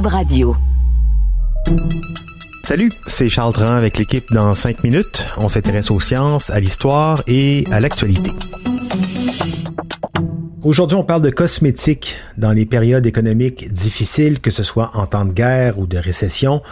Radio. 0.00 0.56
Salut, 2.64 2.90
c'est 3.06 3.28
Charles 3.28 3.52
Dran 3.52 3.74
avec 3.74 3.98
l'équipe 3.98 4.24
dans 4.32 4.54
5 4.54 4.82
minutes. 4.84 5.26
On 5.36 5.48
s'intéresse 5.48 5.90
aux 5.90 6.00
sciences, 6.00 6.48
à 6.48 6.60
l'histoire 6.60 7.22
et 7.26 7.66
à 7.70 7.78
l'actualité. 7.78 8.30
Aujourd'hui, 10.62 10.96
on 10.96 11.04
parle 11.04 11.20
de 11.20 11.28
cosmétiques 11.28 12.16
dans 12.38 12.52
les 12.52 12.64
périodes 12.64 13.04
économiques 13.04 13.70
difficiles, 13.70 14.40
que 14.40 14.50
ce 14.50 14.62
soit 14.62 14.92
en 14.94 15.06
temps 15.06 15.26
de 15.26 15.32
guerre 15.32 15.78
ou 15.78 15.86
de 15.86 15.98
récession. 15.98 16.62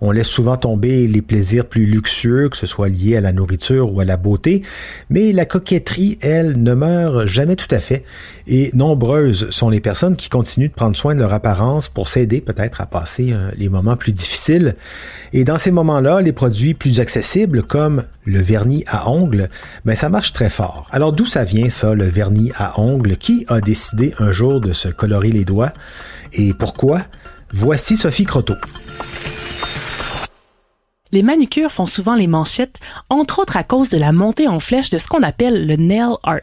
On 0.00 0.12
laisse 0.12 0.28
souvent 0.28 0.56
tomber 0.56 1.08
les 1.08 1.22
plaisirs 1.22 1.66
plus 1.66 1.84
luxueux, 1.84 2.48
que 2.48 2.56
ce 2.56 2.66
soit 2.66 2.88
lié 2.88 3.16
à 3.16 3.20
la 3.20 3.32
nourriture 3.32 3.92
ou 3.92 4.00
à 4.00 4.04
la 4.04 4.16
beauté, 4.16 4.62
mais 5.10 5.32
la 5.32 5.44
coquetterie, 5.44 6.18
elle, 6.22 6.62
ne 6.62 6.72
meurt 6.74 7.26
jamais 7.26 7.56
tout 7.56 7.72
à 7.72 7.80
fait, 7.80 8.04
et 8.46 8.70
nombreuses 8.74 9.50
sont 9.50 9.70
les 9.70 9.80
personnes 9.80 10.14
qui 10.14 10.28
continuent 10.28 10.68
de 10.68 10.74
prendre 10.74 10.96
soin 10.96 11.14
de 11.14 11.20
leur 11.20 11.32
apparence 11.32 11.88
pour 11.88 12.08
s'aider 12.08 12.40
peut-être 12.40 12.80
à 12.80 12.86
passer 12.86 13.32
euh, 13.32 13.50
les 13.56 13.68
moments 13.68 13.96
plus 13.96 14.12
difficiles. 14.12 14.76
Et 15.32 15.44
dans 15.44 15.58
ces 15.58 15.72
moments-là, 15.72 16.20
les 16.20 16.32
produits 16.32 16.74
plus 16.74 17.00
accessibles, 17.00 17.62
comme 17.62 18.04
le 18.24 18.40
vernis 18.40 18.84
à 18.86 19.10
ongles, 19.10 19.50
ben 19.84 19.96
ça 19.96 20.08
marche 20.08 20.32
très 20.32 20.50
fort. 20.50 20.86
Alors 20.90 21.12
d'où 21.12 21.26
ça 21.26 21.44
vient 21.44 21.70
ça, 21.70 21.94
le 21.94 22.04
vernis 22.04 22.52
à 22.56 22.80
ongles? 22.80 23.16
Qui 23.16 23.44
a 23.48 23.60
décidé 23.60 24.14
un 24.18 24.30
jour 24.30 24.60
de 24.60 24.72
se 24.72 24.88
colorer 24.88 25.30
les 25.30 25.44
doigts? 25.44 25.72
Et 26.32 26.52
pourquoi? 26.54 27.00
Voici 27.52 27.96
Sophie 27.96 28.26
Croteau. 28.26 28.54
Les 31.10 31.22
manucures 31.22 31.72
font 31.72 31.86
souvent 31.86 32.14
les 32.14 32.26
manchettes, 32.26 32.78
entre 33.08 33.38
autres 33.38 33.56
à 33.56 33.64
cause 33.64 33.88
de 33.88 33.96
la 33.96 34.12
montée 34.12 34.46
en 34.46 34.60
flèche 34.60 34.90
de 34.90 34.98
ce 34.98 35.06
qu'on 35.06 35.22
appelle 35.22 35.66
le 35.66 35.76
nail 35.76 36.14
art. 36.22 36.40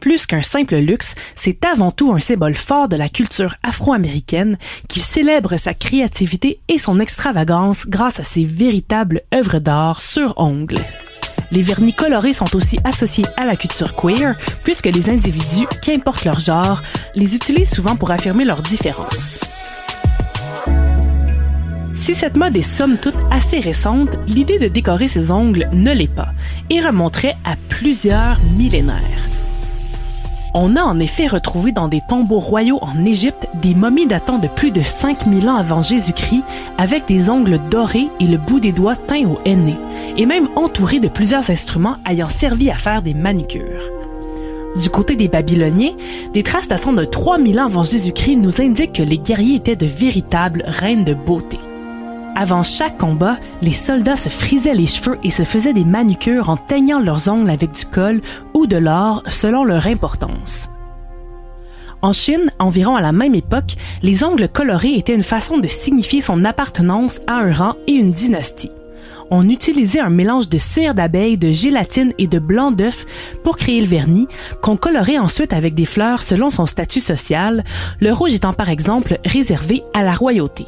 Plus 0.00 0.26
qu'un 0.26 0.42
simple 0.42 0.76
luxe, 0.76 1.14
c'est 1.34 1.64
avant 1.64 1.90
tout 1.90 2.12
un 2.12 2.20
symbole 2.20 2.54
fort 2.54 2.88
de 2.88 2.96
la 2.96 3.08
culture 3.08 3.56
afro-américaine 3.62 4.58
qui 4.88 5.00
célèbre 5.00 5.56
sa 5.56 5.74
créativité 5.74 6.60
et 6.68 6.78
son 6.78 7.00
extravagance 7.00 7.86
grâce 7.88 8.20
à 8.20 8.24
ses 8.24 8.44
véritables 8.44 9.22
œuvres 9.34 9.58
d'art 9.58 10.00
sur 10.00 10.34
ongles. 10.38 10.84
Les 11.50 11.62
vernis 11.62 11.94
colorés 11.94 12.32
sont 12.32 12.54
aussi 12.54 12.78
associés 12.84 13.26
à 13.36 13.46
la 13.46 13.56
culture 13.56 13.96
queer, 13.96 14.36
puisque 14.62 14.86
les 14.86 15.10
individus, 15.10 15.66
qu'importe 15.82 16.24
leur 16.24 16.40
genre, 16.40 16.82
les 17.14 17.34
utilisent 17.34 17.72
souvent 17.72 17.96
pour 17.96 18.10
affirmer 18.10 18.44
leurs 18.44 18.62
différences. 18.62 19.55
Si 21.96 22.14
cette 22.14 22.36
mode 22.36 22.56
est 22.56 22.62
somme 22.62 22.98
toute 22.98 23.16
assez 23.30 23.58
récente, 23.58 24.10
l'idée 24.28 24.58
de 24.58 24.68
décorer 24.68 25.08
ses 25.08 25.30
ongles 25.30 25.68
ne 25.72 25.92
l'est 25.92 26.14
pas 26.14 26.28
et 26.70 26.80
remonterait 26.80 27.36
à 27.44 27.56
plusieurs 27.68 28.38
millénaires. 28.56 29.28
On 30.54 30.76
a 30.76 30.82
en 30.82 30.98
effet 31.00 31.26
retrouvé 31.26 31.72
dans 31.72 31.88
des 31.88 32.00
tombeaux 32.08 32.38
royaux 32.38 32.78
en 32.80 33.04
Égypte 33.04 33.46
des 33.62 33.74
momies 33.74 34.06
datant 34.06 34.38
de 34.38 34.46
plus 34.46 34.70
de 34.70 34.80
5000 34.80 35.48
ans 35.48 35.56
avant 35.56 35.82
Jésus-Christ 35.82 36.44
avec 36.78 37.06
des 37.06 37.28
ongles 37.28 37.60
dorés 37.70 38.08
et 38.20 38.26
le 38.26 38.38
bout 38.38 38.60
des 38.60 38.72
doigts 38.72 38.96
teints 38.96 39.26
au 39.26 39.38
henné, 39.44 39.74
et 40.16 40.26
même 40.26 40.48
entourés 40.56 41.00
de 41.00 41.08
plusieurs 41.08 41.50
instruments 41.50 41.96
ayant 42.08 42.28
servi 42.28 42.70
à 42.70 42.78
faire 42.78 43.02
des 43.02 43.14
manucures. 43.14 43.82
Du 44.80 44.90
côté 44.90 45.16
des 45.16 45.28
Babyloniens, 45.28 45.94
des 46.32 46.42
traces 46.42 46.68
datant 46.68 46.92
de 46.92 47.04
3000 47.04 47.60
ans 47.60 47.66
avant 47.66 47.84
Jésus-Christ 47.84 48.36
nous 48.36 48.60
indiquent 48.60 48.94
que 48.94 49.02
les 49.02 49.18
guerriers 49.18 49.56
étaient 49.56 49.76
de 49.76 49.86
véritables 49.86 50.64
reines 50.66 51.04
de 51.04 51.14
beauté. 51.14 51.58
Avant 52.38 52.62
chaque 52.62 52.98
combat, 52.98 53.38
les 53.62 53.72
soldats 53.72 54.14
se 54.14 54.28
frisaient 54.28 54.74
les 54.74 54.86
cheveux 54.86 55.16
et 55.24 55.30
se 55.30 55.42
faisaient 55.42 55.72
des 55.72 55.86
manucures 55.86 56.50
en 56.50 56.58
teignant 56.58 57.00
leurs 57.00 57.30
ongles 57.30 57.48
avec 57.48 57.72
du 57.72 57.86
col 57.86 58.20
ou 58.52 58.66
de 58.66 58.76
l'or 58.76 59.22
selon 59.26 59.64
leur 59.64 59.86
importance. 59.86 60.68
En 62.02 62.12
Chine, 62.12 62.52
environ 62.58 62.94
à 62.94 63.00
la 63.00 63.12
même 63.12 63.34
époque, 63.34 63.76
les 64.02 64.22
ongles 64.22 64.50
colorés 64.50 64.96
étaient 64.96 65.14
une 65.14 65.22
façon 65.22 65.56
de 65.56 65.66
signifier 65.66 66.20
son 66.20 66.44
appartenance 66.44 67.22
à 67.26 67.36
un 67.36 67.54
rang 67.54 67.74
et 67.86 67.92
une 67.92 68.12
dynastie. 68.12 68.70
On 69.30 69.48
utilisait 69.48 70.00
un 70.00 70.10
mélange 70.10 70.50
de 70.50 70.58
cire 70.58 70.94
d'abeille, 70.94 71.38
de 71.38 71.52
gélatine 71.52 72.12
et 72.18 72.26
de 72.26 72.38
blanc 72.38 72.70
d'œuf 72.70 73.06
pour 73.44 73.56
créer 73.56 73.80
le 73.80 73.86
vernis, 73.86 74.28
qu'on 74.60 74.76
colorait 74.76 75.18
ensuite 75.18 75.54
avec 75.54 75.74
des 75.74 75.86
fleurs 75.86 76.20
selon 76.20 76.50
son 76.50 76.66
statut 76.66 77.00
social, 77.00 77.64
le 77.98 78.12
rouge 78.12 78.34
étant 78.34 78.52
par 78.52 78.68
exemple 78.68 79.18
réservé 79.24 79.82
à 79.94 80.02
la 80.02 80.12
royauté. 80.12 80.66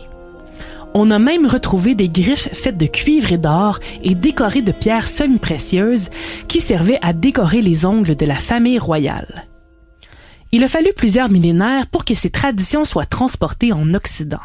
On 0.95 1.11
a 1.11 1.19
même 1.19 1.47
retrouvé 1.47 1.95
des 1.95 2.09
griffes 2.09 2.49
faites 2.53 2.77
de 2.77 2.87
cuivre 2.87 3.33
et 3.33 3.39
d'or 3.39 3.79
et 4.03 4.15
décorées 4.15 4.63
de 4.63 4.73
pierres 4.73 5.07
semi-précieuses 5.07 6.11
qui 6.49 6.61
servaient 6.61 6.99
à 7.03 7.13
décorer 7.13 7.63
les 7.63 7.85
ongles 7.85 8.17
de 8.17 8.27
la 8.27 8.35
famille 8.35 8.79
royale. 8.79 9.47
Il 10.51 10.65
a 10.65 10.69
fallu 10.69 10.91
plusieurs 10.97 11.31
millénaires 11.31 11.87
pour 11.89 12.05
que 12.05 12.15
ces 12.15 12.31
traditions 12.31 12.85
soient 12.85 13.07
transportées 13.07 13.73
en 13.73 13.93
Occident. 13.95 14.41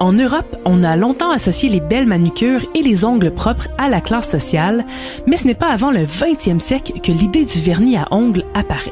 En 0.00 0.12
Europe, 0.12 0.56
on 0.64 0.82
a 0.82 0.96
longtemps 0.96 1.30
associé 1.30 1.68
les 1.68 1.78
belles 1.78 2.08
manucures 2.08 2.66
et 2.74 2.82
les 2.82 3.04
ongles 3.04 3.30
propres 3.30 3.68
à 3.78 3.88
la 3.88 4.00
classe 4.00 4.28
sociale, 4.28 4.84
mais 5.28 5.36
ce 5.36 5.46
n'est 5.46 5.54
pas 5.54 5.68
avant 5.68 5.92
le 5.92 6.04
20e 6.04 6.58
siècle 6.58 6.94
que 7.00 7.12
l'idée 7.12 7.44
du 7.44 7.60
vernis 7.60 7.96
à 7.96 8.08
ongles 8.10 8.44
apparaît. 8.54 8.90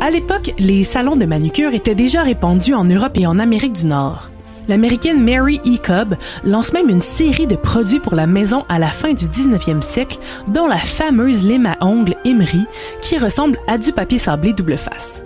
À 0.00 0.10
l'époque, 0.10 0.52
les 0.58 0.82
salons 0.82 1.14
de 1.14 1.26
manucure 1.26 1.74
étaient 1.74 1.94
déjà 1.94 2.22
répandus 2.22 2.74
en 2.74 2.84
Europe 2.84 3.16
et 3.16 3.26
en 3.28 3.38
Amérique 3.38 3.74
du 3.74 3.86
Nord. 3.86 4.30
L'américaine 4.68 5.24
Mary 5.24 5.62
E. 5.64 5.78
Cobb 5.78 6.14
lance 6.44 6.74
même 6.74 6.90
une 6.90 7.02
série 7.02 7.46
de 7.46 7.56
produits 7.56 8.00
pour 8.00 8.14
la 8.14 8.26
maison 8.26 8.66
à 8.68 8.78
la 8.78 8.88
fin 8.88 9.14
du 9.14 9.24
19e 9.24 9.80
siècle, 9.80 10.18
dont 10.46 10.66
la 10.66 10.76
fameuse 10.76 11.42
lime 11.42 11.64
à 11.64 11.78
ongles 11.80 12.16
Emery, 12.26 12.66
qui 13.00 13.18
ressemble 13.18 13.58
à 13.66 13.78
du 13.78 13.92
papier 13.92 14.18
sablé 14.18 14.52
double 14.52 14.76
face. 14.76 15.22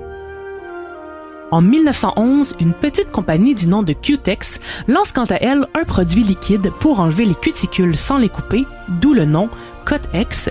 En 1.50 1.60
1911, 1.60 2.54
une 2.60 2.72
petite 2.72 3.10
compagnie 3.10 3.54
du 3.54 3.66
nom 3.66 3.82
de 3.82 3.92
Q-Tex 3.92 4.60
lance 4.86 5.12
quant 5.12 5.26
à 5.26 5.34
elle 5.34 5.66
un 5.74 5.84
produit 5.84 6.22
liquide 6.22 6.70
pour 6.80 7.00
enlever 7.00 7.24
les 7.24 7.34
cuticules 7.34 7.96
sans 7.96 8.18
les 8.18 8.30
couper, 8.30 8.64
d'où 9.00 9.12
le 9.12 9.26
nom 9.26 9.50
Cut-X, 9.84 10.50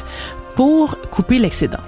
pour 0.55 0.99
couper 1.09 1.39
l'excédent. 1.39 1.79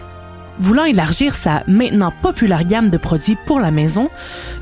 Voulant 0.60 0.86
élargir 0.86 1.34
sa 1.34 1.64
maintenant 1.68 2.14
populaire 2.22 2.64
gamme 2.64 2.90
de 2.90 2.98
produits 2.98 3.38
pour 3.48 3.60
la 3.60 3.72
maison, 3.72 4.10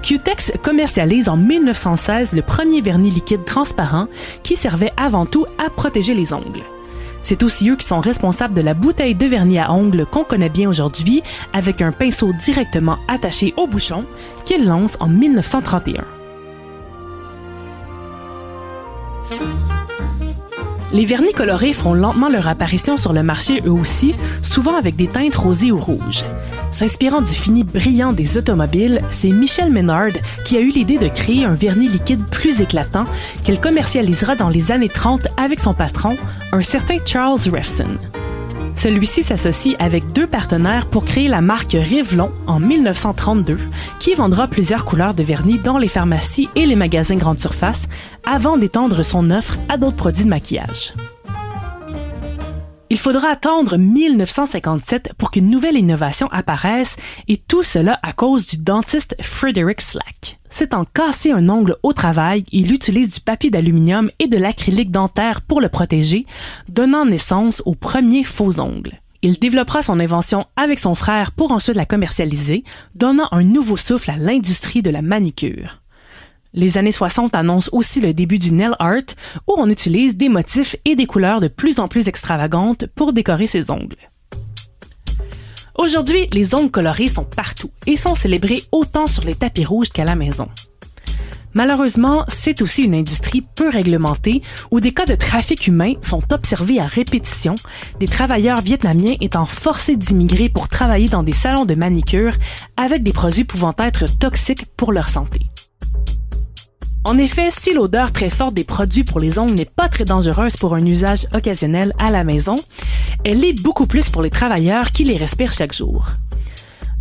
Q-Tex 0.01 0.53
commercialise 0.63 1.27
en 1.27 1.37
1916 1.37 2.33
le 2.33 2.41
premier 2.41 2.81
vernis 2.81 3.11
liquide 3.11 3.45
transparent 3.45 4.07
qui 4.41 4.55
servait 4.55 4.93
avant 4.97 5.25
tout 5.25 5.45
à 5.57 5.69
protéger 5.69 6.13
les 6.13 6.33
ongles. 6.33 6.63
C'est 7.23 7.43
aussi 7.43 7.69
eux 7.69 7.75
qui 7.75 7.85
sont 7.85 7.99
responsables 7.99 8.53
de 8.53 8.61
la 8.61 8.73
bouteille 8.73 9.15
de 9.15 9.25
vernis 9.25 9.59
à 9.59 9.71
ongles 9.71 10.05
qu'on 10.05 10.23
connaît 10.23 10.49
bien 10.49 10.69
aujourd'hui 10.69 11.21
avec 11.53 11.81
un 11.81 11.91
pinceau 11.91 12.31
directement 12.33 12.97
attaché 13.07 13.53
au 13.57 13.67
bouchon 13.67 14.05
qu'ils 14.43 14.65
lancent 14.65 14.97
en 14.99 15.07
1931. 15.07 16.20
Les 20.93 21.05
vernis 21.05 21.31
colorés 21.31 21.71
font 21.71 21.93
lentement 21.93 22.27
leur 22.27 22.49
apparition 22.49 22.97
sur 22.97 23.13
le 23.13 23.23
marché 23.23 23.61
eux 23.65 23.71
aussi, 23.71 24.13
souvent 24.41 24.75
avec 24.75 24.97
des 24.97 25.07
teintes 25.07 25.35
rosées 25.35 25.71
ou 25.71 25.79
rouges. 25.79 26.25
S'inspirant 26.71 27.21
du 27.21 27.31
fini 27.31 27.63
brillant 27.63 28.11
des 28.11 28.37
automobiles, 28.37 29.01
c'est 29.09 29.29
Michel 29.29 29.71
Ménard 29.71 30.11
qui 30.43 30.57
a 30.57 30.59
eu 30.59 30.69
l'idée 30.69 30.97
de 30.97 31.07
créer 31.07 31.45
un 31.45 31.53
vernis 31.53 31.87
liquide 31.87 32.25
plus 32.29 32.59
éclatant 32.61 33.05
qu'elle 33.43 33.61
commercialisera 33.61 34.35
dans 34.35 34.49
les 34.49 34.71
années 34.71 34.89
30 34.89 35.27
avec 35.37 35.61
son 35.61 35.73
patron, 35.73 36.17
un 36.51 36.61
certain 36.61 36.97
Charles 37.05 37.39
Refson. 37.53 37.97
Celui-ci 38.75 39.23
s'associe 39.23 39.75
avec 39.79 40.11
deux 40.11 40.27
partenaires 40.27 40.87
pour 40.87 41.05
créer 41.05 41.27
la 41.27 41.41
marque 41.41 41.73
Revlon 41.73 42.31
en 42.47 42.59
1932, 42.59 43.57
qui 43.99 44.15
vendra 44.15 44.47
plusieurs 44.47 44.85
couleurs 44.85 45.13
de 45.13 45.23
vernis 45.23 45.59
dans 45.59 45.77
les 45.77 45.87
pharmacies 45.87 46.49
et 46.55 46.65
les 46.65 46.75
magasins 46.75 47.17
grande 47.17 47.39
surface, 47.39 47.87
avant 48.25 48.57
d'étendre 48.57 49.03
son 49.03 49.29
offre 49.31 49.57
à 49.69 49.77
d'autres 49.77 49.97
produits 49.97 50.23
de 50.23 50.29
maquillage. 50.29 50.93
Il 52.89 52.99
faudra 52.99 53.29
attendre 53.29 53.77
1957 53.77 55.13
pour 55.17 55.31
qu'une 55.31 55.49
nouvelle 55.49 55.77
innovation 55.77 56.27
apparaisse, 56.31 56.97
et 57.29 57.37
tout 57.37 57.63
cela 57.63 57.99
à 58.03 58.11
cause 58.11 58.45
du 58.45 58.57
dentiste 58.57 59.15
Frederick 59.21 59.79
Slack. 59.79 60.40
S'étant 60.51 60.83
cassé 60.83 61.31
un 61.31 61.47
ongle 61.49 61.77
au 61.81 61.93
travail, 61.93 62.43
il 62.51 62.73
utilise 62.73 63.09
du 63.09 63.21
papier 63.21 63.49
d'aluminium 63.49 64.11
et 64.19 64.27
de 64.27 64.37
l'acrylique 64.37 64.91
dentaire 64.91 65.41
pour 65.41 65.61
le 65.61 65.69
protéger, 65.69 66.25
donnant 66.67 67.05
naissance 67.05 67.63
au 67.65 67.73
premier 67.73 68.25
faux 68.25 68.59
ongle. 68.59 68.99
Il 69.21 69.39
développera 69.39 69.81
son 69.81 69.99
invention 69.99 70.45
avec 70.57 70.77
son 70.77 70.93
frère 70.93 71.31
pour 71.31 71.53
ensuite 71.53 71.77
la 71.77 71.85
commercialiser, 71.85 72.65
donnant 72.95 73.29
un 73.31 73.43
nouveau 73.43 73.77
souffle 73.77 74.11
à 74.11 74.17
l'industrie 74.17 74.81
de 74.81 74.89
la 74.89 75.01
manucure. 75.01 75.81
Les 76.53 76.77
années 76.77 76.91
60 76.91 77.33
annoncent 77.33 77.69
aussi 77.71 78.01
le 78.01 78.13
début 78.13 78.37
du 78.37 78.51
nail 78.51 78.75
art, 78.77 79.15
où 79.47 79.53
on 79.55 79.69
utilise 79.69 80.17
des 80.17 80.27
motifs 80.27 80.75
et 80.83 80.97
des 80.97 81.05
couleurs 81.05 81.39
de 81.39 81.47
plus 81.47 81.79
en 81.79 81.87
plus 81.87 82.09
extravagantes 82.09 82.87
pour 82.87 83.13
décorer 83.13 83.47
ses 83.47 83.71
ongles. 83.71 84.10
Aujourd'hui, 85.81 86.27
les 86.31 86.53
ongles 86.53 86.69
colorés 86.69 87.07
sont 87.07 87.23
partout 87.23 87.71
et 87.87 87.97
sont 87.97 88.13
célébrés 88.13 88.61
autant 88.71 89.07
sur 89.07 89.23
les 89.23 89.33
tapis 89.33 89.65
rouges 89.65 89.89
qu'à 89.89 90.05
la 90.05 90.13
maison. 90.13 90.47
Malheureusement, 91.55 92.23
c'est 92.27 92.61
aussi 92.61 92.83
une 92.83 92.93
industrie 92.93 93.41
peu 93.55 93.67
réglementée 93.67 94.43
où 94.69 94.79
des 94.79 94.93
cas 94.93 95.07
de 95.07 95.15
trafic 95.15 95.65
humain 95.65 95.93
sont 96.03 96.21
observés 96.31 96.79
à 96.79 96.85
répétition, 96.85 97.55
des 97.99 98.07
travailleurs 98.07 98.61
vietnamiens 98.61 99.15
étant 99.21 99.47
forcés 99.47 99.95
d'immigrer 99.95 100.49
pour 100.49 100.67
travailler 100.67 101.09
dans 101.09 101.23
des 101.23 101.33
salons 101.33 101.65
de 101.65 101.73
manicure 101.73 102.35
avec 102.77 103.01
des 103.01 103.11
produits 103.11 103.43
pouvant 103.43 103.73
être 103.79 104.05
toxiques 104.19 104.67
pour 104.77 104.91
leur 104.91 105.09
santé. 105.09 105.47
En 107.03 107.17
effet, 107.17 107.49
si 107.49 107.73
l'odeur 107.73 108.11
très 108.11 108.29
forte 108.29 108.53
des 108.53 108.63
produits 108.63 109.03
pour 109.03 109.19
les 109.19 109.39
ongles 109.39 109.55
n'est 109.55 109.65
pas 109.65 109.89
très 109.89 110.05
dangereuse 110.05 110.55
pour 110.57 110.75
un 110.75 110.85
usage 110.85 111.25
occasionnel 111.33 111.93
à 111.97 112.11
la 112.11 112.23
maison, 112.23 112.53
elle 113.23 113.39
l'est 113.39 113.61
beaucoup 113.61 113.85
plus 113.85 114.09
pour 114.09 114.21
les 114.21 114.29
travailleurs 114.29 114.91
qui 114.91 115.03
les 115.03 115.17
respirent 115.17 115.53
chaque 115.53 115.73
jour. 115.73 116.11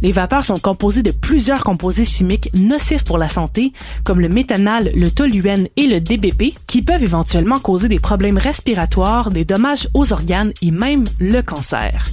Les 0.03 0.13
vapeurs 0.13 0.45
sont 0.45 0.59
composées 0.59 1.03
de 1.03 1.11
plusieurs 1.11 1.63
composés 1.63 2.07
chimiques 2.07 2.51
nocifs 2.57 3.05
pour 3.05 3.19
la 3.19 3.29
santé, 3.29 3.73
comme 4.03 4.21
le 4.21 4.31
méthanal, 4.31 4.91
le 4.95 5.11
toluène 5.11 5.69
et 5.77 5.87
le 5.87 6.01
DBP, 6.01 6.57
qui 6.67 6.83
peuvent 6.83 7.03
éventuellement 7.03 7.59
causer 7.59 7.89
des 7.89 8.01
problèmes 8.01 8.39
respiratoires, 8.39 9.31
des 9.31 9.45
dommages 9.45 9.89
aux 9.93 10.13
organes 10.13 10.53
et 10.63 10.71
même 10.71 11.05
le 11.19 11.43
cancer. 11.43 12.07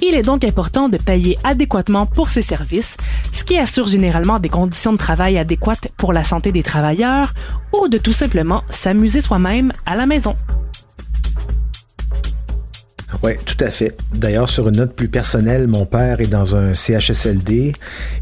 Il 0.00 0.14
est 0.14 0.22
donc 0.22 0.44
important 0.44 0.88
de 0.88 0.96
payer 0.96 1.36
adéquatement 1.42 2.06
pour 2.06 2.30
ces 2.30 2.42
services, 2.42 2.96
ce 3.32 3.42
qui 3.42 3.58
assure 3.58 3.88
généralement 3.88 4.38
des 4.38 4.48
conditions 4.48 4.92
de 4.92 4.98
travail 4.98 5.38
adéquates 5.38 5.88
pour 5.96 6.12
la 6.12 6.22
santé 6.22 6.52
des 6.52 6.62
travailleurs 6.62 7.34
ou 7.72 7.88
de 7.88 7.98
tout 7.98 8.12
simplement 8.12 8.62
s'amuser 8.70 9.20
soi-même 9.20 9.72
à 9.86 9.96
la 9.96 10.06
maison. 10.06 10.36
Oui, 13.28 13.34
tout 13.44 13.62
à 13.62 13.70
fait. 13.70 13.94
D'ailleurs, 14.14 14.48
sur 14.48 14.68
une 14.68 14.78
note 14.78 14.94
plus 14.94 15.08
personnelle, 15.08 15.68
mon 15.68 15.84
père 15.84 16.18
est 16.22 16.28
dans 16.28 16.56
un 16.56 16.72
CHSLD 16.72 17.74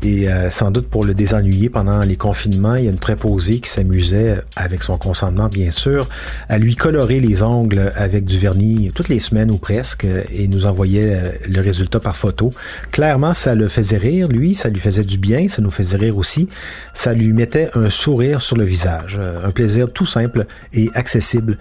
et 0.02 0.28
euh, 0.28 0.50
sans 0.50 0.72
doute 0.72 0.88
pour 0.88 1.04
le 1.04 1.14
désennuyer 1.14 1.68
pendant 1.68 2.00
les 2.00 2.16
confinements, 2.16 2.74
il 2.74 2.86
y 2.86 2.88
a 2.88 2.90
une 2.90 2.98
préposée 2.98 3.60
qui 3.60 3.70
s'amusait, 3.70 4.40
avec 4.56 4.82
son 4.82 4.98
consentement 4.98 5.46
bien 5.46 5.70
sûr, 5.70 6.08
à 6.48 6.58
lui 6.58 6.74
colorer 6.74 7.20
les 7.20 7.44
ongles 7.44 7.92
avec 7.94 8.24
du 8.24 8.36
vernis 8.36 8.90
toutes 8.96 9.08
les 9.08 9.20
semaines 9.20 9.52
ou 9.52 9.58
presque 9.58 10.04
et 10.04 10.48
nous 10.48 10.66
envoyait 10.66 11.14
euh, 11.14 11.30
le 11.50 11.60
résultat 11.60 12.00
par 12.00 12.16
photo. 12.16 12.50
Clairement, 12.90 13.32
ça 13.32 13.54
le 13.54 13.68
faisait 13.68 13.98
rire, 13.98 14.26
lui, 14.26 14.56
ça 14.56 14.70
lui 14.70 14.80
faisait 14.80 15.04
du 15.04 15.18
bien, 15.18 15.46
ça 15.48 15.62
nous 15.62 15.70
faisait 15.70 15.98
rire 15.98 16.16
aussi. 16.16 16.48
Ça 16.94 17.14
lui 17.14 17.32
mettait 17.32 17.70
un 17.74 17.90
sourire 17.90 18.42
sur 18.42 18.56
le 18.56 18.64
visage, 18.64 19.20
un 19.20 19.52
plaisir 19.52 19.88
tout 19.92 20.06
simple 20.06 20.46
et 20.72 20.90
accessible. 20.94 21.58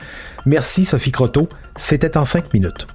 Merci 0.48 0.83
Sophie 0.83 1.12
Croteau, 1.12 1.48
c'était 1.75 2.18
en 2.18 2.25
cinq 2.25 2.51
minutes. 2.51 2.88